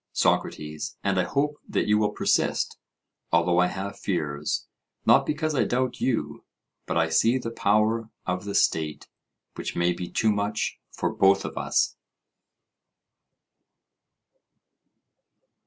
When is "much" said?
10.31-10.79